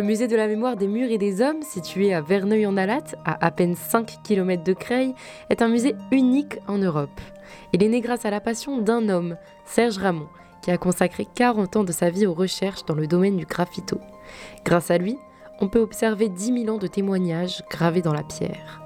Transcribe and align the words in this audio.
Le 0.00 0.06
musée 0.06 0.28
de 0.28 0.36
la 0.36 0.46
mémoire 0.46 0.76
des 0.76 0.88
murs 0.88 1.10
et 1.10 1.18
des 1.18 1.42
hommes, 1.42 1.60
situé 1.60 2.14
à 2.14 2.22
Verneuil-en-Alate, 2.22 3.16
à 3.26 3.44
à 3.44 3.50
peine 3.50 3.74
5 3.74 4.22
km 4.24 4.64
de 4.64 4.72
Creil, 4.72 5.14
est 5.50 5.60
un 5.60 5.68
musée 5.68 5.94
unique 6.10 6.58
en 6.66 6.78
Europe. 6.78 7.20
Il 7.74 7.82
est 7.82 7.88
né 7.88 8.00
grâce 8.00 8.24
à 8.24 8.30
la 8.30 8.40
passion 8.40 8.78
d'un 8.78 9.10
homme, 9.10 9.36
Serge 9.66 9.98
Ramon, 9.98 10.26
qui 10.62 10.70
a 10.70 10.78
consacré 10.78 11.26
40 11.34 11.76
ans 11.76 11.84
de 11.84 11.92
sa 11.92 12.08
vie 12.08 12.24
aux 12.24 12.32
recherches 12.32 12.86
dans 12.86 12.94
le 12.94 13.06
domaine 13.06 13.36
du 13.36 13.44
graffito. 13.44 14.00
Grâce 14.64 14.90
à 14.90 14.96
lui, 14.96 15.18
on 15.60 15.68
peut 15.68 15.80
observer 15.80 16.30
10 16.30 16.64
000 16.64 16.74
ans 16.74 16.78
de 16.78 16.86
témoignages 16.86 17.62
gravés 17.68 18.00
dans 18.00 18.14
la 18.14 18.22
pierre. 18.22 18.80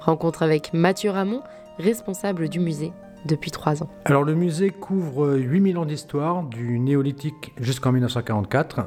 Rencontre 0.00 0.42
avec 0.42 0.72
Mathieu 0.72 1.10
Ramon, 1.10 1.42
responsable 1.78 2.48
du 2.48 2.58
musée 2.58 2.92
depuis 3.26 3.50
trois 3.50 3.82
ans. 3.82 3.90
Alors 4.04 4.24
le 4.24 4.34
musée 4.34 4.70
couvre 4.70 5.34
8000 5.34 5.78
ans 5.78 5.86
d'histoire, 5.86 6.42
du 6.44 6.78
néolithique 6.78 7.52
jusqu'en 7.60 7.92
1944, 7.92 8.86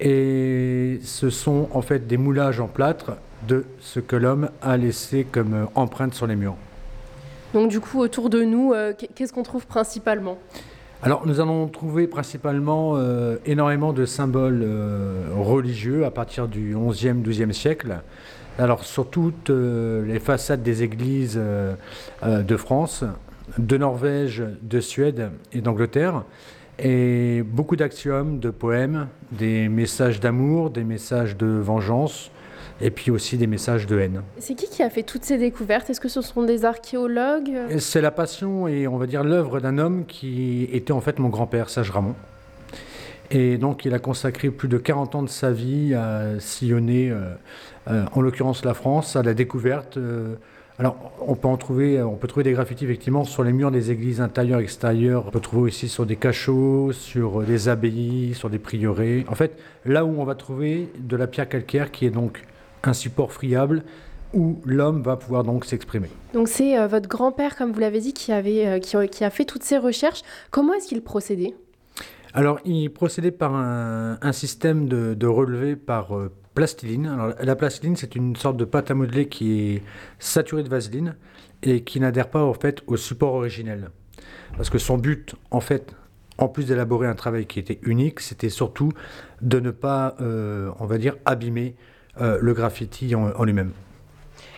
et 0.00 0.98
ce 1.02 1.30
sont 1.30 1.68
en 1.72 1.82
fait 1.82 2.06
des 2.06 2.16
moulages 2.16 2.60
en 2.60 2.68
plâtre 2.68 3.12
de 3.48 3.64
ce 3.80 4.00
que 4.00 4.16
l'homme 4.16 4.50
a 4.62 4.76
laissé 4.76 5.24
comme 5.24 5.68
empreinte 5.74 6.14
sur 6.14 6.26
les 6.26 6.36
murs. 6.36 6.56
Donc 7.54 7.68
du 7.68 7.80
coup, 7.80 7.98
autour 7.98 8.30
de 8.30 8.42
nous, 8.42 8.72
euh, 8.72 8.92
qu'est-ce 9.14 9.32
qu'on 9.32 9.42
trouve 9.42 9.66
principalement? 9.66 10.38
Alors 11.02 11.26
nous 11.26 11.40
allons 11.40 11.66
trouver 11.66 12.06
principalement 12.06 12.92
euh, 12.94 13.36
énormément 13.46 13.92
de 13.92 14.04
symboles 14.04 14.62
euh, 14.62 15.28
religieux 15.34 16.04
à 16.04 16.10
partir 16.10 16.46
du 16.46 16.74
11e, 16.74 17.22
12e 17.22 17.52
siècle. 17.52 18.00
Alors 18.58 18.84
sur 18.84 19.08
toutes 19.08 19.48
les 19.48 20.20
façades 20.20 20.62
des 20.62 20.82
églises 20.82 21.40
de 22.22 22.56
France, 22.56 23.04
de 23.58 23.76
Norvège, 23.76 24.42
de 24.62 24.80
Suède 24.80 25.30
et 25.52 25.60
d'Angleterre. 25.60 26.24
Et 26.78 27.42
beaucoup 27.42 27.76
d'axiomes, 27.76 28.38
de 28.38 28.50
poèmes, 28.50 29.08
des 29.32 29.68
messages 29.68 30.18
d'amour, 30.18 30.70
des 30.70 30.84
messages 30.84 31.36
de 31.36 31.46
vengeance, 31.46 32.30
et 32.80 32.90
puis 32.90 33.10
aussi 33.10 33.36
des 33.36 33.46
messages 33.46 33.86
de 33.86 33.98
haine. 33.98 34.22
C'est 34.38 34.54
qui 34.54 34.68
qui 34.68 34.82
a 34.82 34.88
fait 34.88 35.02
toutes 35.02 35.24
ces 35.24 35.36
découvertes? 35.36 35.90
Est-ce 35.90 36.00
que 36.00 36.08
ce 36.08 36.22
sont 36.22 36.42
des 36.42 36.64
archéologues? 36.64 37.52
C'est 37.78 38.00
la 38.00 38.10
passion 38.10 38.66
et 38.66 38.88
on 38.88 38.96
va 38.96 39.06
dire 39.06 39.22
l'œuvre 39.24 39.60
d'un 39.60 39.76
homme 39.76 40.06
qui 40.06 40.68
était 40.72 40.92
en 40.92 41.00
fait 41.00 41.18
mon 41.18 41.28
grand-père, 41.28 41.68
Sage 41.68 41.90
Ramon. 41.90 42.14
Et 43.30 43.58
donc 43.58 43.84
il 43.84 43.94
a 43.94 43.98
consacré 43.98 44.50
plus 44.50 44.68
de 44.68 44.78
40 44.78 45.14
ans 45.14 45.22
de 45.22 45.28
sa 45.28 45.52
vie 45.52 45.94
à 45.94 46.40
sillonner, 46.40 47.10
euh, 47.10 47.34
euh, 47.88 48.04
en 48.12 48.22
l'occurrence 48.22 48.64
la 48.64 48.74
France, 48.74 49.14
à 49.14 49.22
la 49.22 49.34
découverte. 49.34 49.96
Euh, 49.98 50.34
alors, 50.80 50.96
on 51.20 51.34
peut 51.34 51.46
en 51.46 51.58
trouver, 51.58 52.02
on 52.02 52.16
peut 52.16 52.26
trouver 52.26 52.42
des 52.42 52.52
graffitis 52.52 52.86
effectivement 52.86 53.24
sur 53.24 53.44
les 53.44 53.52
murs 53.52 53.70
des 53.70 53.90
églises 53.90 54.22
intérieures 54.22 54.60
et 54.60 54.62
extérieures. 54.62 55.26
On 55.26 55.30
peut 55.30 55.38
trouver 55.38 55.64
aussi 55.64 55.90
sur 55.90 56.06
des 56.06 56.16
cachots, 56.16 56.92
sur 56.92 57.42
des 57.42 57.68
abbayes, 57.68 58.32
sur 58.32 58.48
des 58.48 58.58
prieurés. 58.58 59.26
En 59.28 59.34
fait, 59.34 59.58
là 59.84 60.06
où 60.06 60.18
on 60.18 60.24
va 60.24 60.34
trouver 60.34 60.88
de 60.98 61.16
la 61.18 61.26
pierre 61.26 61.50
calcaire 61.50 61.90
qui 61.90 62.06
est 62.06 62.10
donc 62.10 62.42
un 62.82 62.94
support 62.94 63.30
friable 63.30 63.82
où 64.32 64.58
l'homme 64.64 65.02
va 65.02 65.16
pouvoir 65.16 65.44
donc 65.44 65.66
s'exprimer. 65.66 66.08
Donc 66.32 66.48
c'est 66.48 66.78
euh, 66.78 66.86
votre 66.86 67.10
grand-père, 67.10 67.56
comme 67.56 67.72
vous 67.72 67.80
l'avez 67.80 68.00
dit, 68.00 68.14
qui, 68.14 68.32
avait, 68.32 68.66
euh, 68.66 68.78
qui, 68.78 69.22
a 69.22 69.28
fait 69.28 69.44
toutes 69.44 69.64
ces 69.64 69.76
recherches. 69.76 70.22
Comment 70.50 70.72
est-ce 70.72 70.88
qu'il 70.88 71.02
procédait? 71.02 71.54
Alors 72.32 72.58
il 72.64 72.88
procédait 72.88 73.32
par 73.32 73.54
un, 73.54 74.32
système 74.32 74.88
de, 74.88 75.12
de 75.12 75.26
relevé 75.26 75.76
par 75.76 76.16
euh, 76.16 76.32
plastiline. 76.60 77.06
Alors, 77.06 77.34
la 77.40 77.56
plastiline, 77.56 77.96
c'est 77.96 78.14
une 78.14 78.36
sorte 78.36 78.58
de 78.58 78.66
pâte 78.66 78.90
à 78.90 78.94
modeler 78.94 79.28
qui 79.28 79.76
est 79.76 79.82
saturée 80.18 80.62
de 80.62 80.68
vaseline 80.68 81.16
et 81.62 81.84
qui 81.84 82.00
n'adhère 82.00 82.28
pas 82.28 82.42
en 82.44 82.52
fait 82.52 82.82
au 82.86 82.98
support 82.98 83.32
originel. 83.32 83.88
Parce 84.58 84.68
que 84.68 84.76
son 84.76 84.98
but, 84.98 85.34
en 85.50 85.60
fait, 85.60 85.96
en 86.36 86.48
plus 86.48 86.66
d'élaborer 86.66 87.06
un 87.06 87.14
travail 87.14 87.46
qui 87.46 87.58
était 87.58 87.78
unique, 87.82 88.20
c'était 88.20 88.50
surtout 88.50 88.92
de 89.40 89.58
ne 89.58 89.70
pas, 89.70 90.16
euh, 90.20 90.70
on 90.80 90.84
va 90.84 90.98
dire, 90.98 91.16
abîmer 91.24 91.76
euh, 92.20 92.38
le 92.42 92.52
graffiti 92.52 93.14
en, 93.14 93.42
lui-même. 93.42 93.72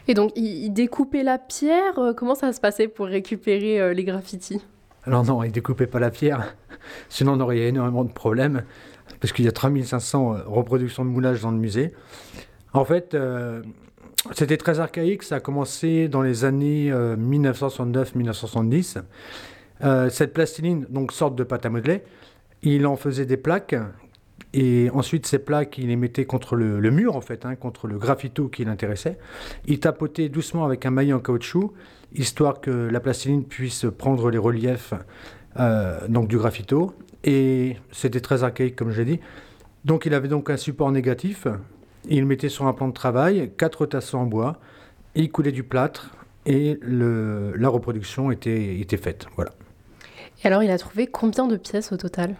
Et 0.08 0.14
donc, 0.14 0.32
il, 0.34 0.70
découpait 0.70 1.22
la 1.22 1.38
pierre. 1.38 2.00
Euh, 2.00 2.14
comment 2.14 2.34
ça 2.34 2.52
se 2.52 2.60
passait 2.60 2.88
pour 2.88 3.06
récupérer 3.06 3.94
les 3.94 4.02
graffitis? 4.02 4.60
Alors 5.04 5.24
non, 5.24 5.44
il 5.44 5.52
découpait 5.52 5.86
pas 5.86 6.00
la 6.00 6.10
pierre. 6.10 6.56
Sinon, 7.08 7.34
on 7.34 7.40
aurait 7.40 7.58
énormément 7.58 8.02
de 8.02 8.12
problèmes 8.12 8.64
parce 9.22 9.32
qu'il 9.32 9.44
y 9.44 9.48
a 9.48 9.52
3500 9.52 10.34
euh, 10.34 10.38
reproductions 10.46 11.04
de 11.04 11.10
moulage 11.10 11.42
dans 11.42 11.52
le 11.52 11.56
musée. 11.56 11.92
En 12.72 12.84
fait, 12.84 13.14
euh, 13.14 13.62
c'était 14.32 14.56
très 14.56 14.80
archaïque, 14.80 15.22
ça 15.22 15.36
a 15.36 15.40
commencé 15.40 16.08
dans 16.08 16.22
les 16.22 16.44
années 16.44 16.90
1969-1970. 16.90 19.00
Euh, 19.84 20.10
cette 20.10 20.32
plastiline, 20.32 20.86
donc 20.90 21.12
sorte 21.12 21.36
de 21.36 21.44
pâte 21.44 21.64
à 21.66 21.70
modeler, 21.70 22.02
il 22.62 22.84
en 22.84 22.96
faisait 22.96 23.26
des 23.26 23.36
plaques 23.36 23.76
et 24.54 24.90
ensuite, 24.92 25.26
ces 25.26 25.38
plaques, 25.38 25.78
il 25.78 25.86
les 25.86 25.96
mettait 25.96 26.26
contre 26.26 26.56
le, 26.56 26.90
mur, 26.90 27.16
en 27.16 27.22
fait, 27.22 27.46
hein, 27.46 27.54
contre 27.54 27.86
le 27.86 27.98
graffito 27.98 28.48
qui 28.48 28.64
l'intéressait. 28.64 29.18
Il 29.66 29.78
tapotait 29.80 30.28
doucement 30.28 30.64
avec 30.64 30.84
un 30.84 30.90
maillet 30.90 31.14
en 31.14 31.20
caoutchouc, 31.20 31.72
histoire 32.12 32.60
que 32.60 32.70
la 32.70 33.00
plastiline 33.00 33.44
puisse 33.44 33.86
prendre 33.96 34.30
les 34.30 34.38
reliefs 34.38 34.92
donc 36.08 36.28
du 36.28 36.36
graffito. 36.36 36.94
Et 37.24 37.76
c'était 37.90 38.20
très 38.20 38.44
archaïque, 38.44 38.76
comme 38.76 38.90
j'ai 38.90 39.04
dit. 39.04 39.20
Donc 39.84 40.06
il 40.06 40.14
avait 40.14 40.28
donc 40.28 40.50
un 40.50 40.56
support 40.56 40.90
négatif. 40.92 41.46
Il 42.08 42.26
mettait 42.26 42.48
sur 42.48 42.66
un 42.66 42.72
plan 42.72 42.88
de 42.88 42.92
travail 42.92 43.52
quatre 43.56 43.86
tassons 43.86 44.18
en 44.18 44.26
bois. 44.26 44.58
Il 45.14 45.30
coulait 45.30 45.52
du 45.52 45.62
plâtre 45.62 46.10
et 46.46 46.78
le, 46.80 47.54
la 47.56 47.68
reproduction 47.68 48.30
était, 48.30 48.80
était 48.80 48.96
faite. 48.96 49.26
Voilà. 49.36 49.52
Et 50.42 50.46
alors 50.46 50.62
il 50.62 50.70
a 50.70 50.78
trouvé 50.78 51.06
combien 51.06 51.46
de 51.46 51.56
pièces 51.56 51.92
au 51.92 51.96
total? 51.96 52.34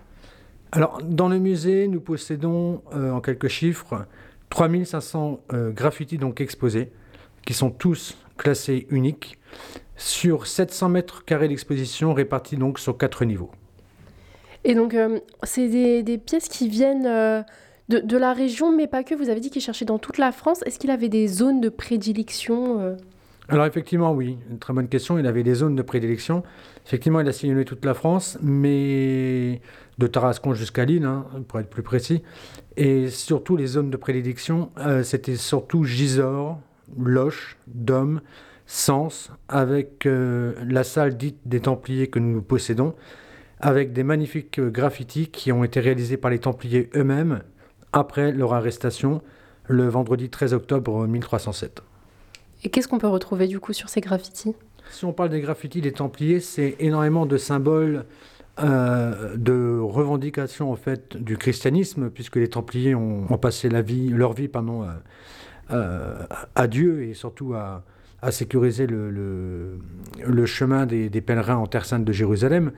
Alors 0.73 1.01
dans 1.03 1.29
le 1.29 1.39
musée, 1.39 1.87
nous 1.87 2.01
possédons 2.01 2.83
euh, 2.95 3.13
en 3.13 3.21
quelques 3.21 3.49
chiffres 3.49 4.07
3500 4.51 5.41
euh, 5.53 5.71
graffitis 5.71 6.19
donc 6.19 6.41
exposés, 6.41 6.91
qui 7.47 7.55
sont 7.55 7.71
tous 7.71 8.19
classés 8.37 8.87
uniques, 8.91 9.39
sur 9.97 10.47
700 10.47 10.89
mètres 10.89 11.25
carrés 11.25 11.49
d'exposition 11.49 12.13
répartis 12.13 12.57
donc 12.57 12.79
sur 12.79 12.97
quatre 12.99 13.25
niveaux. 13.25 13.51
Et 14.65 14.75
donc, 14.75 14.95
euh, 14.95 15.19
c'est 15.43 15.69
des, 16.03 16.19
pièces 16.19 16.49
qui 16.49 16.69
viennent 16.69 17.07
euh, 17.07 17.43
de, 17.89 18.17
la 18.17 18.33
région, 18.33 18.75
mais 18.75 18.87
pas 18.87 19.03
que. 19.03 19.15
Vous 19.15 19.29
avez 19.29 19.41
dit 19.41 19.51
qu'il 19.51 19.63
cherchait 19.63 19.85
dans 19.85 19.99
toute 19.99 20.19
la 20.19 20.33
France. 20.33 20.63
Est-ce 20.67 20.79
qu'il 20.79 20.91
avait 20.91 21.09
des 21.09 21.27
zones 21.27 21.61
de 21.61 21.69
prédilection 21.69 22.81
euh? 22.81 22.97
Alors, 23.49 23.67
effectivement, 23.67 24.13
oui. 24.13 24.39
Très 24.61 24.73
bonne 24.73 24.89
question. 24.89 25.19
Il 25.19 25.27
avait 25.27 25.43
des 25.43 25.55
zones 25.55 25.75
de 25.75 25.83
prédilection. 25.83 26.43
Effectivement, 26.87 27.21
il 27.21 27.29
a 27.29 27.33
sillonné 27.33 27.65
toute 27.65 27.85
la 27.85 27.95
France, 27.95 28.39
mais 28.41 29.61
de 29.99 30.07
Tarascon 30.07 30.55
jusqu'à 30.55 30.85
Lille, 30.85 31.05
hein, 31.05 31.27
pour 31.49 31.59
être 31.61 31.69
plus 31.69 31.83
précis. 31.83 32.23
Et 32.77 33.09
surtout, 33.09 33.57
les 33.57 33.67
zones 33.67 33.91
de 33.91 33.97
prédilection, 33.97 34.71
c'était 35.03 35.37
surtout 35.37 35.85
Gisors, 35.85 36.59
Loche, 36.99 37.59
Dôme, 37.67 38.23
Sens, 38.67 39.31
avec 39.49 40.09
la 40.09 40.83
salle 40.83 41.17
dite 41.17 41.37
des 41.45 41.61
Templiers 41.61 42.09
que 42.09 42.19
nous 42.19 42.41
possédons 42.41 42.95
avec 43.63 43.93
des 43.93 44.03
magnifiques 44.03 44.61
graffitis 44.61 45.29
qui 45.29 45.53
ont 45.53 45.65
été 45.65 45.81
réalisés 45.81 46.17
par 46.17 46.31
les 46.31 46.41
Templiers 46.41 46.91
eux-mêmes 46.95 47.43
après 47.93 48.33
leur 48.33 48.53
arrestation 48.53 49.23
le 49.69 49.89
vendredi 49.89 50.29
13 50.29 50.53
octobre 50.53 51.07
1307. 51.07 51.83
Et 52.65 52.69
qu'est-ce 52.69 52.89
qu'on 52.89 52.99
peut 52.99 53.09
retrouver 53.09 53.47
du 53.47 53.61
coup 53.61 53.73
sur 53.73 53.89
ces 53.89 54.01
graffitis? 54.01 54.55
Si 54.91 55.05
on 55.05 55.13
parle 55.13 55.31
des 55.31 55.41
graffitis 55.41 55.81
des 55.81 55.93
Templiers, 55.93 56.41
c'est 56.41 56.77
énormément 56.81 57.25
de 57.25 57.37
symboles 57.37 58.05
euh, 58.61 59.37
de 59.37 59.79
revendication 59.81 60.71
en 60.71 60.77
fait 60.77 61.17
du 61.17 61.37
christianisme, 61.39 62.11
puisque 62.11 62.37
les 62.37 62.49
Templiers 62.49 62.95
ont, 62.95 63.39
passé 63.39 63.69
la 63.69 63.81
vie, 63.81 64.09
leur 64.09 64.33
vie 64.33 64.49
pardon, 64.49 64.83
euh, 64.83 64.87
euh, 65.71 66.27
à 66.55 66.67
Dieu 66.67 67.05
et 67.05 67.15
surtout 67.15 67.55
à, 67.55 67.85
sécuriser 68.31 68.87
le, 68.87 69.11
le, 69.11 70.47
chemin 70.47 70.87
des, 70.87 71.09
des, 71.09 71.21
pèlerins 71.21 71.57
en 71.57 71.67
Terre 71.67 71.85
Sainte 71.85 72.05
de 72.05 72.13
Jérusalem. 72.13 72.71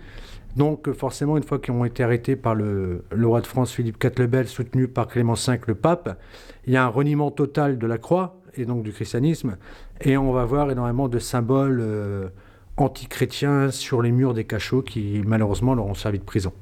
Donc 0.57 0.93
forcément, 0.93 1.37
une 1.37 1.43
fois 1.43 1.59
qu'ils 1.59 1.75
ont 1.75 1.85
été 1.85 2.05
arrêtés 2.05 2.37
par 2.37 2.55
le, 2.55 3.05
roi 3.13 3.41
de 3.41 3.47
France 3.47 3.73
Philippe 3.73 4.03
IV 4.03 4.47
soutenu 4.47 4.89
par 4.89 5.09
Clément 5.09 5.35
V 5.35 5.61
le 5.67 5.75
pape, 5.75 6.19
il 6.67 6.73
y 6.73 6.77
a 6.77 6.85
un 6.85 6.89
reniement 6.89 7.31
total 7.31 7.79
de 7.79 7.87
la 7.87 7.99
croix 7.99 8.41
et 8.57 8.65
donc 8.65 8.85
du 8.85 8.93
christianisme, 8.93 9.57
et 10.01 10.17
on 10.17 10.33
va 10.33 10.45
voir 10.45 10.71
énormément 10.71 11.09
de 11.09 11.19
symboles 11.19 11.81
euh, 11.83 12.29
anti-chrétiens 12.77 13.73
sur 13.73 14.01
les 14.01 14.13
murs 14.13 14.33
des 14.33 14.45
cachots 14.45 14.83
qui 14.83 15.23
malheureusement 15.27 15.75
leur 15.75 15.87
ont 15.87 15.95
servi 15.95 16.21
de 16.21 16.25
prison. 16.25 16.53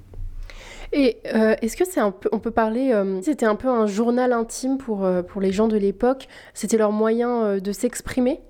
Et 0.95 1.19
euh, 1.35 1.55
est-ce 1.61 1.77
que 1.77 1.85
c'est 1.85 2.01
un 2.01 2.11
peu, 2.11 2.31
on 2.33 2.39
peut 2.39 2.51
parler, 2.51 2.93
euh, 2.93 3.21
c'était 3.21 3.45
un 3.45 3.57
peu 3.57 3.69
un 3.69 3.87
journal 3.87 4.33
intime 4.33 4.79
pour, 4.79 5.07
pour 5.29 5.41
les 5.43 5.53
gens 5.53 5.69
de 5.69 5.77
l'époque, 5.77 6.29
c'était 6.55 6.79
leur 6.79 6.93
moyen 6.93 7.59
de 7.59 7.73
s'exprimer? 7.73 8.41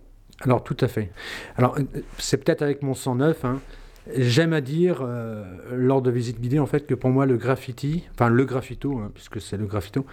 Alors 0.43 0.63
tout 0.63 0.77
à 0.81 0.87
fait. 0.87 1.11
Alors 1.57 1.77
c'est 2.19 2.37
peut-être 2.37 2.63
avec 2.63 2.83
mon 2.83 2.95
sang 2.95 3.17
neuf, 3.17 3.45
hein, 3.45 3.61
J'aime 4.17 4.53
à 4.53 4.61
dire, 4.61 5.01
euh, 5.03 5.45
lors 5.73 6.03
de 6.03 6.11
visites 6.11 6.41
guidées, 6.41 6.59
en 6.59 6.67
fait, 6.67 6.87
que 6.87 6.95
pour 6.95 7.11
moi, 7.11 7.25
le 7.25 7.37
graffiti, 7.37 8.05
enfin 8.13 8.29
le 8.31 8.45
graffito, 8.45 8.99
hein, 8.99 9.13
puisque 9.15 9.41
c'est 9.41 9.57
le 9.57 9.67
graffito, 9.67 10.05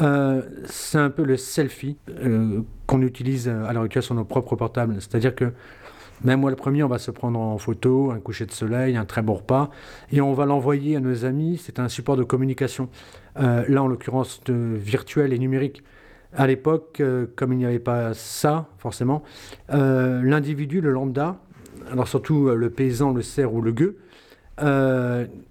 euh, 0.00 0.42
c'est 0.64 0.98
un 0.98 1.10
peu 1.10 1.22
le 1.22 1.36
selfie 1.36 1.96
euh, 2.10 2.62
qu'on 2.86 3.00
utilise 3.00 3.48
à 3.48 3.72
l'heure 3.72 3.84
actuelle 3.84 4.02
sur 4.02 4.16
nos 4.16 4.24
propres 4.24 4.56
portables. 4.56 4.96
C'est-à-dire 4.98 5.34
que 5.34 5.52
Même 6.24 6.40
moi, 6.40 6.50
le 6.50 6.56
premier, 6.56 6.82
on 6.82 6.88
va 6.88 6.98
se 6.98 7.12
prendre 7.12 7.38
en 7.38 7.58
photo, 7.58 8.10
un 8.10 8.18
coucher 8.18 8.44
de 8.44 8.50
soleil, 8.50 8.96
un 8.96 9.04
très 9.04 9.22
bon 9.22 9.34
repas, 9.34 9.70
et 10.10 10.20
on 10.20 10.32
va 10.32 10.46
l'envoyer 10.46 10.96
à 10.96 11.00
nos 11.00 11.24
amis. 11.24 11.62
C'est 11.62 11.78
un 11.78 11.88
support 11.88 12.16
de 12.16 12.24
communication. 12.24 12.88
Là, 13.36 13.84
en 13.84 13.86
l'occurrence, 13.86 14.40
virtuel 14.48 15.32
et 15.32 15.38
numérique. 15.38 15.84
À 16.36 16.48
l'époque, 16.48 17.00
comme 17.36 17.52
il 17.52 17.58
n'y 17.58 17.66
avait 17.66 17.78
pas 17.78 18.14
ça, 18.14 18.66
forcément, 18.78 19.22
l'individu, 19.68 20.80
le 20.80 20.90
lambda, 20.90 21.38
alors 21.90 22.08
surtout 22.08 22.50
le 22.50 22.70
paysan, 22.70 23.12
le 23.12 23.22
cerf 23.22 23.52
ou 23.52 23.60
le 23.60 23.72
gueux, 23.72 23.96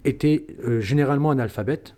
était 0.05 0.45
généralement 0.79 1.31
analphabète. 1.31 1.95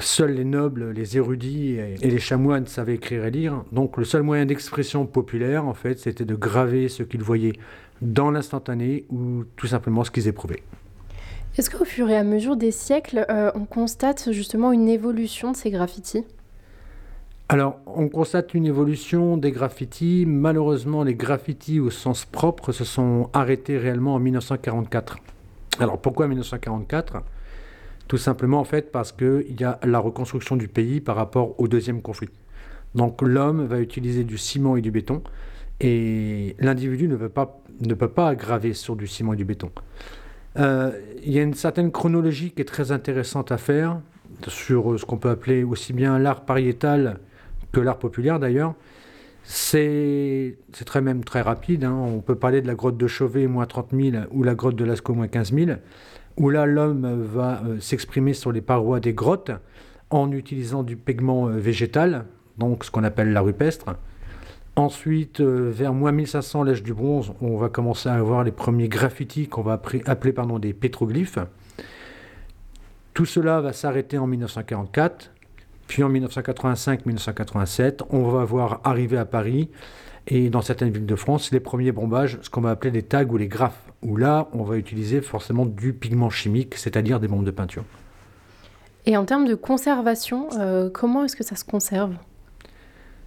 Seuls 0.00 0.32
les 0.32 0.44
nobles, 0.44 0.90
les 0.90 1.16
érudits 1.16 1.76
et, 1.76 1.96
les 1.96 2.18
chamoines 2.18 2.66
savaient 2.66 2.96
écrire 2.96 3.24
et 3.24 3.30
lire. 3.30 3.64
Donc 3.72 3.96
le 3.96 4.04
seul 4.04 4.22
moyen 4.22 4.44
d'expression 4.44 5.06
populaire, 5.06 5.66
en 5.66 5.74
fait, 5.74 5.98
c'était 5.98 6.26
de 6.26 6.34
graver 6.34 6.88
ce 6.88 7.02
qu'ils 7.02 7.22
voyaient 7.22 7.54
dans 8.02 8.30
l'instantané 8.30 9.06
ou 9.10 9.44
tout 9.56 9.66
simplement 9.66 10.04
ce 10.04 10.10
qu'ils 10.10 10.28
éprouvaient. 10.28 10.62
Est-ce 11.56 11.70
qu'au 11.70 11.84
fur 11.84 12.08
et 12.10 12.16
à 12.16 12.22
mesure 12.22 12.56
des 12.56 12.70
siècles, 12.70 13.26
euh, 13.30 13.50
on 13.54 13.64
constate 13.64 14.30
justement 14.30 14.72
une 14.72 14.88
évolution 14.88 15.52
de 15.52 15.56
ces 15.56 15.70
graffitis? 15.70 16.24
Alors, 17.50 17.78
on 17.86 18.10
constate 18.10 18.52
une 18.52 18.66
évolution 18.66 19.38
des 19.38 19.52
graffitis. 19.52 20.26
Malheureusement, 20.26 21.02
les 21.02 21.14
graffitis 21.14 21.80
au 21.80 21.88
sens 21.88 22.26
propre 22.26 22.72
se 22.72 22.84
sont 22.84 23.30
arrêtés 23.32 23.78
réellement 23.78 24.16
en 24.16 24.18
1944. 24.18 25.16
Alors, 25.80 25.98
pourquoi 25.98 26.28
1944 26.28 27.22
tout 28.08 28.16
simplement 28.16 28.58
en 28.58 28.64
fait 28.64 28.90
parce 28.90 29.12
qu'il 29.12 29.60
y 29.60 29.64
a 29.64 29.78
la 29.84 29.98
reconstruction 29.98 30.56
du 30.56 30.66
pays 30.66 31.02
par 31.02 31.14
rapport 31.14 31.60
au 31.60 31.68
deuxième 31.68 32.00
conflit. 32.00 32.30
Donc 32.94 33.20
l'homme 33.20 33.66
va 33.66 33.80
utiliser 33.80 34.24
du 34.24 34.38
ciment 34.38 34.76
et 34.76 34.80
du 34.80 34.90
béton 34.90 35.22
et 35.78 36.56
l'individu 36.58 37.06
ne, 37.06 37.16
peut 37.16 37.28
pas, 37.28 37.60
ne 37.82 37.92
peut 37.92 38.08
pas 38.08 38.34
graver 38.34 38.72
sur 38.72 38.96
du 38.96 39.06
ciment 39.06 39.34
et 39.34 39.36
du 39.36 39.44
béton. 39.44 39.70
Euh, 40.58 40.90
il 41.22 41.32
y 41.32 41.38
a 41.38 41.42
une 41.42 41.52
certaine 41.52 41.92
chronologie 41.92 42.50
qui 42.50 42.62
est 42.62 42.64
très 42.64 42.92
intéressante 42.92 43.52
à 43.52 43.58
faire 43.58 44.00
sur 44.46 44.98
ce 44.98 45.04
qu'on 45.04 45.18
peut 45.18 45.28
appeler 45.28 45.62
aussi 45.62 45.92
bien 45.92 46.18
l'art 46.18 46.46
pariétal 46.46 47.20
que 47.72 47.80
l'art 47.80 47.98
populaire 47.98 48.38
d'ailleurs. 48.38 48.74
C'est 49.44 50.56
très 50.84 51.00
même 51.00 51.24
très 51.24 51.40
rapide. 51.40 51.84
Hein. 51.84 51.94
On 51.94 52.20
peut 52.20 52.34
parler 52.34 52.60
de 52.60 52.66
la 52.66 52.74
grotte 52.74 52.98
de 52.98 53.06
Chauvet, 53.06 53.46
moins 53.46 53.66
30 53.66 53.88
000, 53.92 54.24
ou 54.30 54.42
la 54.42 54.54
grotte 54.54 54.76
de 54.76 54.84
Lascaux, 54.84 55.14
moins 55.14 55.28
15 55.28 55.54
000 55.54 55.70
où 56.38 56.50
là 56.50 56.66
l'homme 56.66 57.24
va 57.24 57.62
euh, 57.64 57.80
s'exprimer 57.80 58.32
sur 58.32 58.52
les 58.52 58.60
parois 58.60 59.00
des 59.00 59.12
grottes 59.12 59.50
en 60.10 60.30
utilisant 60.32 60.82
du 60.82 60.96
pigment 60.96 61.48
euh, 61.48 61.58
végétal, 61.58 62.24
donc 62.56 62.84
ce 62.84 62.90
qu'on 62.90 63.04
appelle 63.04 63.32
la 63.32 63.40
rupestre. 63.40 63.96
Ensuite, 64.76 65.40
euh, 65.40 65.70
vers 65.72 65.92
moins 65.92 66.12
1500, 66.12 66.62
l'âge 66.62 66.84
du 66.84 66.94
bronze, 66.94 67.32
on 67.40 67.56
va 67.56 67.68
commencer 67.68 68.08
à 68.08 68.14
avoir 68.14 68.44
les 68.44 68.52
premiers 68.52 68.88
graffitis 68.88 69.48
qu'on 69.48 69.62
va 69.62 69.72
appeler 70.06 70.32
pardon, 70.32 70.60
des 70.60 70.72
pétroglyphes. 70.72 71.40
Tout 73.14 73.26
cela 73.26 73.60
va 73.60 73.72
s'arrêter 73.72 74.16
en 74.16 74.28
1944, 74.28 75.32
puis 75.88 76.04
en 76.04 76.10
1985-1987, 76.12 78.02
on 78.10 78.28
va 78.30 78.44
voir 78.44 78.80
arriver 78.84 79.18
à 79.18 79.24
Paris 79.24 79.70
et 80.28 80.50
dans 80.50 80.62
certaines 80.62 80.90
villes 80.90 81.06
de 81.06 81.16
France 81.16 81.50
les 81.50 81.60
premiers 81.60 81.90
bombages, 81.90 82.38
ce 82.42 82.50
qu'on 82.50 82.60
va 82.60 82.70
appeler 82.70 82.92
les 82.92 83.02
tags 83.02 83.24
ou 83.24 83.36
les 83.36 83.48
graphes 83.48 83.82
où 84.02 84.16
là, 84.16 84.48
on 84.52 84.62
va 84.62 84.76
utiliser 84.76 85.20
forcément 85.20 85.66
du 85.66 85.92
pigment 85.92 86.30
chimique, 86.30 86.76
c'est-à-dire 86.76 87.18
des 87.18 87.26
bombes 87.26 87.44
de 87.44 87.50
peinture. 87.50 87.84
Et 89.06 89.16
en 89.16 89.24
termes 89.24 89.46
de 89.46 89.54
conservation, 89.54 90.48
euh, 90.58 90.90
comment 90.90 91.24
est-ce 91.24 91.34
que 91.34 91.44
ça 91.44 91.56
se 91.56 91.64
conserve? 91.64 92.14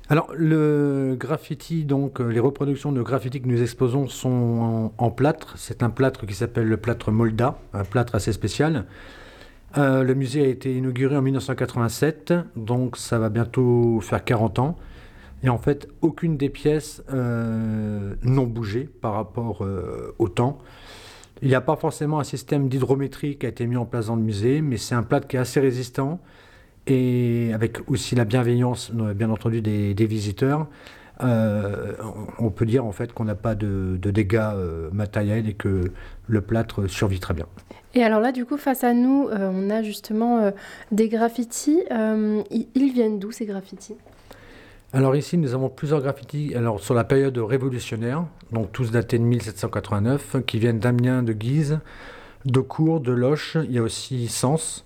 Alors, 0.09 0.31
le 0.35 1.15
graffiti, 1.17 1.85
donc 1.85 2.19
euh, 2.19 2.27
les 2.27 2.39
reproductions 2.39 2.91
de 2.91 3.01
graffiti 3.01 3.41
que 3.41 3.47
nous 3.47 3.61
exposons 3.61 4.07
sont 4.07 4.91
en, 4.97 5.09
plâtre. 5.09 5.53
C'est 5.57 5.83
un 5.83 5.89
plâtre 5.89 6.25
qui 6.25 6.33
s'appelle 6.33 6.67
le 6.67 6.77
plâtre 6.77 7.11
Molda, 7.11 7.57
un 7.73 7.83
plâtre 7.83 8.15
assez 8.15 8.33
spécial. 8.33 8.85
Euh, 9.77 10.03
le 10.03 10.13
musée 10.15 10.43
a 10.43 10.47
été 10.47 10.75
inauguré 10.75 11.15
en 11.15 11.21
1987, 11.21 12.33
donc 12.55 12.97
ça 12.97 13.19
va 13.19 13.29
bientôt 13.29 13.99
faire 14.01 14.23
40 14.23 14.59
ans. 14.59 14.77
Et 15.43 15.49
en 15.49 15.57
fait, 15.57 15.87
aucune 16.01 16.37
des 16.37 16.49
pièces 16.49 17.03
euh, 17.11 18.15
n'ont 18.23 18.45
bougé 18.45 18.89
par 19.01 19.13
rapport 19.13 19.63
euh, 19.63 20.13
au 20.19 20.27
temps. 20.27 20.59
Il 21.41 21.47
n'y 21.47 21.55
a 21.55 21.61
pas 21.61 21.75
forcément 21.75 22.19
un 22.19 22.23
système 22.23 22.67
d'hydrométrie 22.67 23.37
qui 23.37 23.45
a 23.45 23.49
été 23.49 23.65
mis 23.65 23.77
en 23.77 23.85
place 23.85 24.07
dans 24.07 24.15
le 24.15 24.21
musée, 24.21 24.61
mais 24.61 24.77
c'est 24.77 24.93
un 24.93 25.03
plâtre 25.03 25.27
qui 25.27 25.37
est 25.37 25.39
assez 25.39 25.59
résistant 25.59 26.19
et 26.85 27.51
avec 27.53 27.89
aussi 27.89 28.15
la 28.15 28.25
bienveillance, 28.25 28.91
bien 28.91 29.29
entendu, 29.29 29.61
des, 29.61 30.05
visiteurs. 30.05 30.67
On 31.21 32.49
peut 32.49 32.65
dire 32.65 32.85
en 32.85 32.91
fait 32.91 33.13
qu'on 33.13 33.25
n'a 33.25 33.35
pas 33.35 33.55
de, 33.55 33.97
dégâts 33.97 34.51
matériels 34.91 35.47
et 35.47 35.53
que 35.53 35.91
le 36.27 36.41
plâtre 36.41 36.87
survit 36.87 37.19
très 37.19 37.33
bien. 37.33 37.45
Et 37.93 38.03
alors 38.03 38.21
là, 38.21 38.31
du 38.31 38.45
coup, 38.45 38.57
face 38.57 38.83
à 38.83 38.93
nous, 38.93 39.27
on 39.31 39.69
a 39.69 39.81
justement 39.81 40.51
des 40.91 41.09
graffitis. 41.09 41.83
ils 41.89 42.93
viennent 42.93 43.19
d'où 43.19 43.31
ces 43.31 43.45
graffitis? 43.45 43.95
Alors 44.93 45.15
ici, 45.15 45.37
nous 45.37 45.53
avons 45.53 45.69
plusieurs 45.69 46.01
graffitis 46.01 46.53
alors, 46.53 46.81
sur 46.81 46.93
la 46.93 47.05
période 47.05 47.37
révolutionnaire, 47.37 48.25
donc 48.51 48.73
tous 48.73 48.91
datés 48.91 49.17
de 49.17 49.23
1789, 49.23 50.37
qui 50.45 50.59
viennent 50.59 50.79
d'Amiens, 50.79 51.23
de 51.23 51.31
Guise, 51.31 51.79
de 52.43 52.59
Cours, 52.59 52.99
de 52.99 53.13
Loche, 53.13 53.55
il 53.63 53.71
y 53.71 53.77
a 53.77 53.83
aussi 53.83 54.27
Sens. 54.27 54.85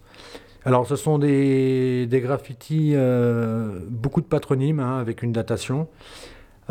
Alors 0.66 0.88
ce 0.88 0.96
sont 0.96 1.20
des, 1.20 2.08
graffitis, 2.12 2.94
euh, 2.96 3.80
beaucoup 3.88 4.22
de 4.22 4.26
patronymes 4.26 4.80
hein, 4.80 4.98
avec 5.00 5.24
une 5.24 5.32
datation. 5.32 5.88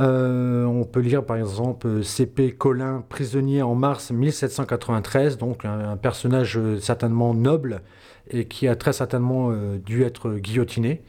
Euh, 0.00 0.64
on 0.64 0.84
peut 0.84 1.00
lire 1.00 1.24
par 1.24 1.36
exemple 1.36 2.02
CP 2.02 2.52
Colin, 2.52 3.04
prisonnier 3.08 3.62
en 3.62 3.76
mars 3.76 4.10
1793, 4.10 5.38
donc 5.38 5.64
un, 5.64 5.96
personnage 5.96 6.58
certainement 6.80 7.32
noble 7.32 7.82
et 8.28 8.46
qui 8.46 8.66
a 8.66 8.74
très 8.74 8.92
certainement 8.92 9.50
euh, 9.50 9.78
dû 9.78 10.02
être 10.02 10.34
guillotiné. 10.34 11.02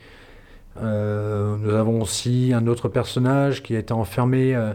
Euh, 0.81 1.55
nous 1.57 1.73
avons 1.73 2.01
aussi 2.01 2.51
un 2.53 2.67
autre 2.67 2.89
personnage 2.89 3.63
qui 3.63 3.75
a 3.75 3.79
été 3.79 3.93
enfermé 3.93 4.55
euh, 4.55 4.73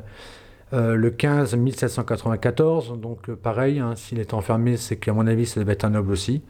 euh, 0.72 0.94
le 0.94 1.10
15 1.10 1.56
1794. 1.56 2.98
Donc 2.98 3.30
pareil, 3.30 3.78
hein, 3.78 3.94
s'il 3.96 4.18
est 4.18 4.34
enfermé, 4.34 4.76
c'est 4.76 4.96
qu'à 4.96 5.12
mon 5.12 5.26
avis, 5.26 5.46
ça 5.46 5.60
devait 5.60 5.74
être 5.74 5.84
un 5.84 5.90
noble 5.90 6.12
aussi. 6.12 6.42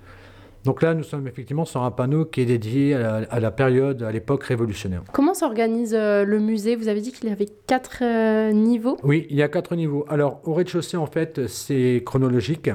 Donc 0.65 0.83
là, 0.83 0.93
nous 0.95 1.03
sommes 1.03 1.27
effectivement 1.27 1.65
sur 1.65 1.83
un 1.83 1.91
panneau 1.91 2.27
qui 2.27 2.43
est 2.43 2.47
dédié 2.47 2.95
à 2.95 3.41
la, 3.41 3.51
période, 3.51 4.03
à 4.03 4.13
l'époque 4.13 4.45
révolutionnaire. 4.45 5.03
Comment 5.13 5.33
s'organise 5.33 5.95
le 5.95 6.39
musée? 6.39 6.77
Vous 6.77 6.89
avez 6.89 7.01
dit 7.01 7.13
qu'il 7.13 7.29
y 7.29 7.33
avait 7.33 7.49
quatre 7.67 8.03
niveaux 8.53 8.99
Oui, 9.03 9.27
il 9.31 9.37
y 9.37 9.43
a 9.43 9.49
quatre 9.49 9.75
niveaux. 9.75 10.05
Alors, 10.09 10.41
au 10.45 10.53
rez-de-chaussée, 10.53 10.99
en 10.99 11.07
fait, 11.07 11.47
c'est 11.47 12.03
chronologique. 12.05 12.69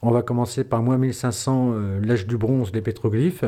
On 0.00 0.10
va 0.10 0.22
commencer 0.22 0.64
par 0.64 0.82
moins 0.82 0.96
1500, 0.96 1.74
l'âge 2.02 2.26
du 2.26 2.38
bronze, 2.38 2.72
des 2.72 2.80
pétroglyphes 2.80 3.44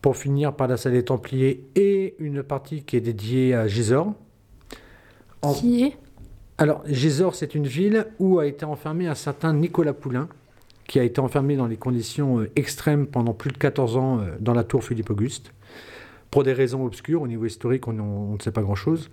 pour 0.00 0.16
finir 0.16 0.54
par 0.54 0.68
la 0.68 0.76
salle 0.76 0.92
des 0.92 1.04
Templiers 1.04 1.68
et 1.74 2.14
une 2.18 2.42
partie 2.42 2.82
qui 2.82 2.96
est 2.96 3.00
dédiée 3.00 3.54
à 3.54 3.68
Gisors. 3.68 4.14
Qui 5.54 5.84
est? 5.84 5.96
Alors, 6.58 6.82
Gisors, 6.86 7.34
c'est 7.34 7.54
une 7.54 7.66
ville 7.66 8.06
où 8.18 8.38
a 8.38 8.46
été 8.46 8.64
enfermé 8.64 9.06
un 9.06 9.14
certain 9.14 9.54
Nicolas 9.54 9.94
Poulain, 9.94 10.28
qui 10.90 10.98
a 10.98 11.04
été 11.04 11.20
enfermé 11.20 11.54
dans 11.54 11.68
des 11.68 11.76
conditions 11.76 12.40
euh, 12.40 12.50
extrêmes 12.56 13.06
pendant 13.06 13.32
plus 13.32 13.52
de 13.52 13.58
14 13.58 13.96
ans 13.96 14.18
euh, 14.18 14.36
dans 14.40 14.54
la 14.54 14.64
tour 14.64 14.82
Philippe-Auguste. 14.82 15.52
Pour 16.32 16.42
des 16.42 16.52
raisons 16.52 16.84
obscures, 16.84 17.22
au 17.22 17.28
niveau 17.28 17.46
historique, 17.46 17.86
on, 17.86 17.92
ne 17.92 18.38
sait 18.40 18.50
pas 18.50 18.62
grand-chose. 18.62 19.08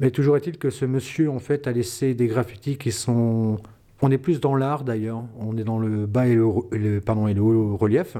Mais 0.00 0.10
toujours 0.10 0.36
est-il 0.36 0.58
que 0.58 0.68
ce 0.68 0.84
monsieur, 0.84 1.30
en 1.30 1.38
fait, 1.38 1.68
a 1.68 1.72
laissé 1.72 2.14
des 2.14 2.26
graffitis 2.26 2.76
qui 2.76 2.90
sont... 2.90 3.58
On 4.00 4.10
est 4.10 4.18
plus 4.18 4.40
dans 4.40 4.56
l'art, 4.56 4.82
d'ailleurs. 4.82 5.22
On 5.38 5.56
est 5.56 5.62
dans 5.62 5.78
le 5.78 6.06
bas 6.06 6.26
et 6.26 6.34
le, 6.34 7.00
pardon, 7.00 7.28
et 7.28 7.34
le 7.34 7.40
haut 7.40 7.76
relief 7.76 8.16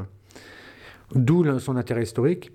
d'où 1.17 1.59
son 1.59 1.77
intérêt 1.77 2.05
historique. 2.05 2.53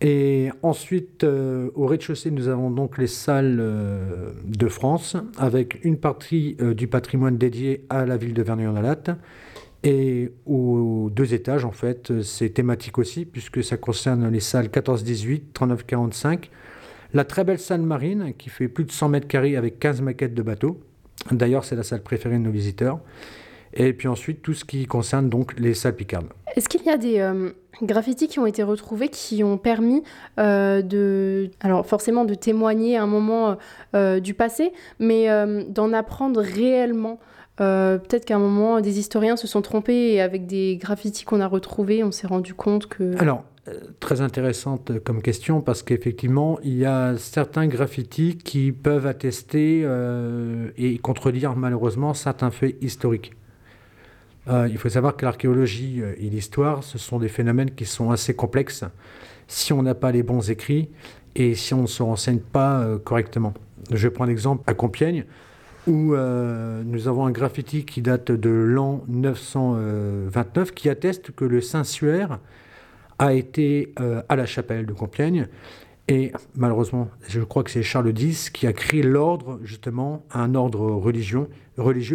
Et 0.00 0.48
ensuite, 0.62 1.24
euh, 1.24 1.68
au 1.74 1.86
rez-de-chaussée, 1.86 2.30
nous 2.30 2.48
avons 2.48 2.70
donc 2.70 2.96
les 2.96 3.06
salles 3.06 3.62
de 4.44 4.68
France, 4.68 5.16
avec 5.36 5.84
une 5.84 5.98
partie 5.98 6.56
du 6.74 6.88
patrimoine 6.88 7.36
dédié 7.36 7.84
à 7.90 8.06
la 8.06 8.16
ville 8.16 8.32
de 8.32 8.42
Verneuil-en-Alatte. 8.42 9.10
Et 9.84 10.32
aux 10.46 11.10
deux 11.12 11.34
étages, 11.34 11.64
en 11.64 11.70
fait, 11.70 12.22
c'est 12.22 12.48
thématique 12.48 12.98
aussi, 12.98 13.26
puisque 13.26 13.62
ça 13.62 13.76
concerne 13.76 14.28
les 14.30 14.40
salles 14.40 14.68
14-18, 14.68 15.52
39-45, 15.54 16.48
la 17.12 17.24
très 17.24 17.44
belle 17.44 17.58
salle 17.58 17.82
marine, 17.82 18.32
qui 18.36 18.48
fait 18.48 18.68
plus 18.68 18.84
de 18.84 18.90
100 18.90 19.10
mètres 19.10 19.28
carrés 19.28 19.56
avec 19.56 19.78
15 19.78 20.00
maquettes 20.00 20.34
de 20.34 20.42
bateaux. 20.42 20.80
D'ailleurs, 21.30 21.64
c'est 21.64 21.76
la 21.76 21.82
salle 21.82 22.02
préférée 22.02 22.38
de 22.38 22.42
nos 22.42 22.50
visiteurs. 22.50 22.98
Et 23.74 23.92
puis 23.92 24.08
ensuite, 24.08 24.40
tout 24.40 24.54
ce 24.54 24.64
qui 24.64 24.86
concerne 24.86 25.28
donc 25.28 25.58
les 25.58 25.74
salles 25.74 25.96
picardes. 25.96 26.28
Est-ce 26.56 26.68
qu'il 26.68 26.82
y 26.84 26.90
a 26.90 26.96
des 26.96 27.20
graffitis 27.82 28.28
qui 28.28 28.38
ont 28.38 28.46
été 28.46 28.62
retrouvés 28.62 29.08
qui 29.08 29.42
ont 29.42 29.58
permis 29.58 30.02
euh, 30.38 30.82
de, 30.82 31.50
alors 31.60 31.86
forcément 31.86 32.24
de 32.24 32.34
témoigner 32.34 32.96
un 32.96 33.06
moment 33.06 33.56
euh, 33.94 34.20
du 34.20 34.34
passé, 34.34 34.72
mais 34.98 35.30
euh, 35.30 35.64
d'en 35.68 35.92
apprendre 35.92 36.40
réellement. 36.40 37.18
Peut-être 37.56 38.24
qu'à 38.24 38.36
un 38.36 38.40
moment, 38.40 38.80
des 38.80 38.98
historiens 38.98 39.36
se 39.36 39.46
sont 39.46 39.62
trompés 39.62 40.14
et 40.14 40.20
avec 40.20 40.46
des 40.46 40.76
graffitis 40.76 41.24
qu'on 41.24 41.40
a 41.40 41.46
retrouvés, 41.46 42.02
on 42.02 42.10
s'est 42.10 42.26
rendu 42.26 42.52
compte 42.52 42.86
que... 42.86 43.16
Alors, 43.20 43.44
très 44.00 44.20
intéressante 44.20 44.92
comme 45.04 45.22
question 45.22 45.60
parce 45.60 45.82
qu'effectivement, 45.82 46.58
il 46.62 46.76
y 46.76 46.84
a 46.84 47.16
certains 47.16 47.66
graffitis 47.66 48.36
qui 48.36 48.72
peuvent 48.72 49.06
attester 49.06 49.82
euh, 49.84 50.70
et 50.76 50.98
contredire 50.98 51.54
malheureusement 51.56 52.12
certains 52.12 52.50
faits 52.50 52.76
historiques. 52.82 53.32
Euh, 54.48 54.68
il 54.68 54.76
faut 54.76 54.90
savoir 54.90 55.16
que 55.16 55.24
l'archéologie 55.24 56.02
et 56.18 56.28
l'histoire, 56.28 56.84
ce 56.84 56.98
sont 56.98 57.18
des 57.18 57.28
phénomènes 57.28 57.70
qui 57.70 57.86
sont 57.86 58.10
assez 58.10 58.34
complexes 58.34 58.84
si 59.46 59.72
on 59.72 59.82
n'a 59.82 59.94
pas 59.94 60.10
les 60.10 60.22
bons 60.22 60.50
écrits 60.50 60.90
et 61.34 61.54
si 61.54 61.72
on 61.72 61.82
ne 61.82 61.86
se 61.86 62.02
renseigne 62.02 62.40
pas 62.40 62.86
correctement. 63.04 63.54
Je 63.90 64.08
prends 64.08 64.24
l'exemple 64.24 64.62
à 64.66 64.74
Compiègne 64.74 65.24
où 65.86 66.14
nous 66.16 67.08
avons 67.08 67.26
un 67.26 67.30
graffiti 67.30 67.84
qui 67.84 68.02
date 68.02 68.32
de 68.32 68.50
l'an 68.50 69.04
929 69.08 70.72
qui 70.72 70.88
atteste 70.88 71.32
que 71.32 71.44
le 71.44 71.60
Saint-Suaire 71.60 72.38
a 73.18 73.32
été 73.32 73.92
euh, 74.00 74.22
à 74.28 74.36
la 74.36 74.46
chapelle 74.46 74.86
de 74.86 74.92
Compiègne. 74.92 75.48
Et 76.08 76.32
malheureusement, 76.54 77.08
je 77.28 77.40
crois 77.40 77.62
que 77.62 77.70
c'est 77.70 77.82
Charles 77.82 78.12
X 78.18 78.50
qui 78.50 78.66
a 78.66 78.72
créé 78.72 79.02
l'ordre, 79.02 79.58
justement, 79.62 80.24
un 80.32 80.54
ordre 80.54 80.80
religieux 80.90 81.48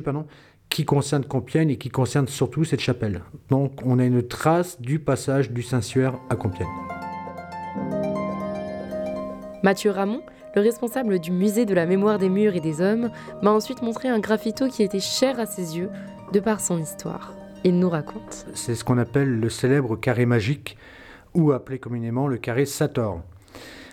pardon, 0.03 0.25
qui 0.69 0.85
concerne 0.85 1.25
Compiègne 1.25 1.71
et 1.71 1.77
qui 1.77 1.89
concerne 1.89 2.27
surtout 2.27 2.63
cette 2.63 2.81
chapelle. 2.81 3.23
Donc 3.49 3.81
on 3.83 3.97
a 3.97 4.05
une 4.05 4.21
trace 4.21 4.79
du 4.79 4.99
passage 4.99 5.51
du 5.51 5.63
Saint-Suaire 5.63 6.19
à 6.29 6.35
Compiègne. 6.35 6.67
Mathieu 9.63 9.91
Ramon, 9.91 10.21
le 10.55 10.61
responsable 10.61 11.19
du 11.19 11.31
musée 11.31 11.65
de 11.65 11.73
la 11.73 11.85
mémoire 11.85 12.17
des 12.17 12.29
murs 12.29 12.55
et 12.55 12.59
des 12.59 12.81
hommes, 12.81 13.09
m'a 13.41 13.51
ensuite 13.51 13.81
montré 13.81 14.09
un 14.09 14.19
graffito 14.19 14.67
qui 14.67 14.83
était 14.83 14.99
cher 14.99 15.39
à 15.39 15.45
ses 15.45 15.77
yeux 15.77 15.89
de 16.33 16.39
par 16.39 16.59
son 16.61 16.79
histoire. 16.79 17.33
Il 17.63 17.79
nous 17.79 17.89
raconte. 17.89 18.45
C'est 18.53 18.75
ce 18.75 18.83
qu'on 18.83 18.97
appelle 18.97 19.39
le 19.39 19.49
célèbre 19.49 19.95
carré 19.95 20.25
magique, 20.25 20.77
ou 21.33 21.51
appelé 21.51 21.79
communément 21.79 22.27
le 22.27 22.37
carré 22.37 22.65
Sator. 22.65 23.21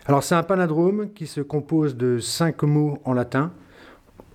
Alors 0.06 0.22
c'est 0.22 0.34
un 0.34 0.42
palindrome 0.42 1.12
qui 1.12 1.26
se 1.26 1.40
compose 1.40 1.96
de 1.96 2.18
cinq 2.18 2.62
mots 2.62 2.98
en 3.04 3.12
latin. 3.12 3.52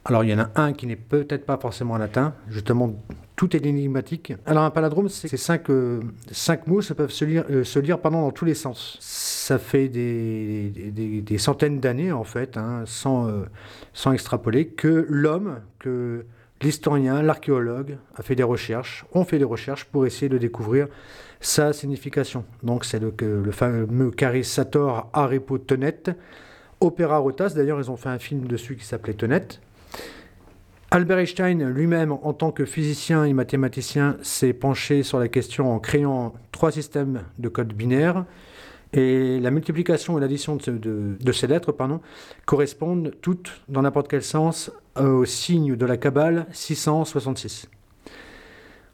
Alors 0.03 0.23
il 0.23 0.31
y 0.31 0.33
en 0.33 0.39
a 0.39 0.49
un 0.55 0.73
qui 0.73 0.85
n'est 0.85 0.95
peut-être 0.95 1.45
pas 1.45 1.57
forcément 1.57 1.93
en 1.93 1.97
latin, 1.97 2.33
justement 2.49 2.93
tout 3.35 3.55
est 3.55 3.65
énigmatique. 3.65 4.33
Alors 4.45 4.63
un 4.63 4.69
palindrome, 4.69 5.09
c'est 5.09 5.35
cinq, 5.37 5.69
euh, 5.69 6.01
cinq 6.31 6.67
mots, 6.67 6.81
ça 6.81 6.93
peut 6.93 7.07
se 7.07 7.25
lire, 7.25 7.45
euh, 7.49 7.63
se 7.63 7.79
lire 7.79 7.97
dans 7.97 8.31
tous 8.31 8.45
les 8.45 8.53
sens. 8.53 8.97
Ça 9.43 9.57
fait 9.57 9.89
des, 9.89 10.69
des, 10.69 11.37
centaines 11.39 11.79
d'années 11.79 12.11
en 12.11 12.23
fait, 12.23 12.57
hein, 12.57 12.83
sans, 12.85 13.27
euh, 13.27 13.45
sans 13.91 14.11
extrapoler, 14.11 14.67
que 14.67 15.07
l'homme, 15.09 15.61
que 15.79 16.27
l'historien, 16.61 17.23
l'archéologue 17.23 17.97
a 18.15 18.21
fait 18.21 18.35
des 18.35 18.43
recherches, 18.43 19.03
ont 19.13 19.25
fait 19.25 19.39
des 19.39 19.43
recherches 19.43 19.85
pour 19.85 20.05
essayer 20.05 20.29
de 20.29 20.37
découvrir 20.37 20.89
sa 21.39 21.73
signification. 21.73 22.45
Donc 22.61 22.85
c'est 22.85 22.99
le, 22.99 23.11
le, 23.19 23.51
fameux 23.51 24.11
carré 24.11 24.43
Sator 24.43 25.09
Arepo 25.11 25.57
Tenet. 25.57 26.03
Opéra 26.79 27.17
Rotas, 27.17 27.53
d'ailleurs 27.55 27.79
ils 27.79 27.89
ont 27.89 27.97
fait 27.97 28.09
un 28.09 28.19
film 28.19 28.45
dessus 28.45 28.75
qui 28.75 28.85
s'appelait 28.85 29.15
Tenet. 29.15 29.59
Albert 30.91 31.17
Einstein 31.17 31.67
lui-même, 31.67 32.11
en 32.11 32.33
tant 32.33 32.51
que 32.51 32.65
physicien 32.65 33.25
et 33.25 33.33
mathématicien, 33.33 34.17
s'est 34.21 34.53
penché 34.53 35.01
sur 35.01 35.17
la 35.17 35.29
question 35.29 35.73
en 35.73 35.79
créant 35.79 36.35
trois 36.51 36.71
systèmes 36.71 37.23
de 37.39 37.49
code 37.49 37.73
binaire. 37.73 38.25
Et 38.93 39.39
la 39.39 39.51
multiplication 39.51 40.17
et 40.17 40.21
l'addition 40.21 40.57
de, 40.57 41.31
ces 41.31 41.47
lettres 41.47 41.73
correspondent 42.45 43.13
toutes, 43.21 43.61
dans 43.69 43.83
n'importe 43.83 44.09
quel 44.09 44.23
sens, 44.23 44.71
au 44.99 45.23
signe 45.23 45.75
de 45.75 45.85
la 45.85 45.95
Kabbale 45.95 46.45
666. 46.51 47.69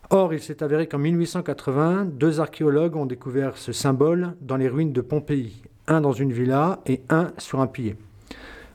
Or, 0.09 0.33
il 0.33 0.41
s'est 0.41 0.63
avéré 0.63 0.87
qu'en 0.87 0.99
1880, 0.99 2.05
deux 2.05 2.39
archéologues 2.39 2.95
ont 2.95 3.05
découvert 3.05 3.57
ce 3.57 3.73
symbole 3.73 4.35
dans 4.39 4.55
les 4.55 4.69
ruines 4.69 4.93
de 4.93 5.01
Pompéi, 5.01 5.61
un 5.87 5.99
dans 5.99 6.13
une 6.13 6.31
villa 6.31 6.79
et 6.85 7.01
un 7.09 7.31
sur 7.37 7.59
un 7.59 7.67
pilier. 7.67 7.95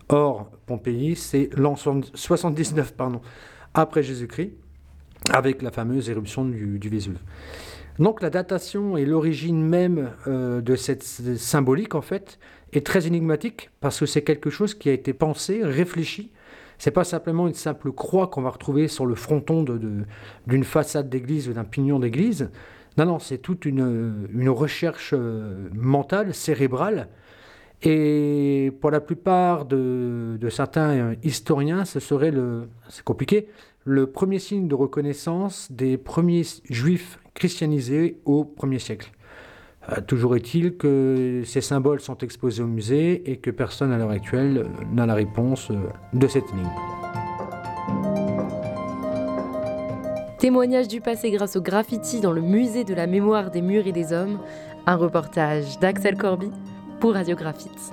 Or, 0.08 0.50
Pompéi, 0.66 1.16
c'est 1.16 1.48
l'an 1.56 1.76
79 1.76 2.94
pardon, 2.94 3.22
après 3.72 4.02
Jésus-Christ, 4.02 4.52
avec 5.30 5.62
la 5.62 5.70
fameuse 5.70 6.10
éruption 6.10 6.44
du, 6.44 6.78
du 6.78 6.88
Vésuve. 6.88 7.18
Donc 7.98 8.22
la 8.22 8.30
datation 8.30 8.96
et 8.96 9.04
l'origine 9.04 9.62
même 9.62 10.12
euh, 10.26 10.60
de 10.60 10.76
cette 10.76 11.02
symbolique, 11.02 11.94
en 11.94 12.00
fait, 12.00 12.38
est 12.72 12.86
très 12.86 13.06
énigmatique 13.06 13.70
parce 13.80 14.00
que 14.00 14.06
c'est 14.06 14.22
quelque 14.22 14.50
chose 14.50 14.74
qui 14.74 14.88
a 14.88 14.92
été 14.92 15.12
pensé, 15.12 15.60
réfléchi. 15.62 16.30
C'est 16.78 16.90
pas 16.90 17.04
simplement 17.04 17.46
une 17.46 17.54
simple 17.54 17.92
croix 17.92 18.28
qu'on 18.28 18.42
va 18.42 18.50
retrouver 18.50 18.88
sur 18.88 19.06
le 19.06 19.14
fronton 19.14 19.62
d'une 19.62 20.06
de, 20.46 20.62
façade 20.62 21.08
d'église 21.08 21.48
ou 21.48 21.52
d'un 21.52 21.64
pignon 21.64 21.98
d'église. 21.98 22.50
Non, 22.96 23.06
non, 23.06 23.18
c'est 23.18 23.38
toute 23.38 23.64
une, 23.66 24.48
recherche 24.48 25.14
euh, 25.16 25.68
mentale, 25.74 26.34
cérébrale. 26.34 27.08
Et 27.82 28.72
pour 28.80 28.90
la 28.90 29.00
plupart 29.00 29.64
de, 29.64 30.38
de 30.40 30.48
certains 30.48 31.14
historiens, 31.24 31.84
ce 31.84 32.00
serait 32.00 32.30
le, 32.30 32.68
c'est 32.88 33.02
compliqué, 33.02 33.48
le 33.84 34.06
premier 34.06 34.38
signe 34.38 34.68
de 34.68 34.74
reconnaissance 34.74 35.70
des 35.70 35.96
premiers 35.96 36.44
juifs 36.68 37.18
christianisés 37.34 38.18
au 38.24 38.44
1er 38.44 38.78
siècle. 38.78 39.10
Euh, 39.90 40.00
toujours 40.00 40.36
est-il 40.36 40.76
que 40.76 41.42
ces 41.44 41.60
symboles 41.60 42.00
sont 42.00 42.18
exposés 42.18 42.62
au 42.62 42.66
musée 42.66 43.30
et 43.30 43.38
que 43.38 43.50
personne 43.50 43.90
à 43.90 43.98
l'heure 43.98 44.10
actuelle 44.10 44.66
n'a 44.92 45.06
la 45.06 45.14
réponse 45.14 45.70
euh, 45.70 45.88
de 46.12 46.28
cette 46.28 46.48
énigme. 46.50 46.68
Témoignage 50.38 50.88
du 50.88 51.00
passé 51.00 51.30
grâce 51.30 51.56
au 51.56 51.60
graffiti 51.60 52.20
dans 52.20 52.32
le 52.32 52.42
musée 52.42 52.84
de 52.84 52.94
la 52.94 53.06
mémoire 53.06 53.50
des 53.50 53.62
murs 53.62 53.86
et 53.86 53.92
des 53.92 54.12
hommes, 54.12 54.40
un 54.86 54.96
reportage 54.96 55.78
d'Axel 55.78 56.16
Corby 56.16 56.50
pour 57.00 57.14
Radiographite. 57.14 57.92